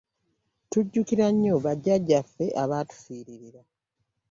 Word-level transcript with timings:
Tujjukira 0.69 1.25
nnyo 1.33 1.55
ba 1.63 1.71
jjajjaffe 1.77 2.45
abaatufiirira. 2.63 3.61